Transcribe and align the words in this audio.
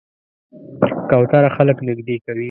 کوتره 1.09 1.49
خلک 1.57 1.77
نږدې 1.87 2.15
کوي. 2.25 2.39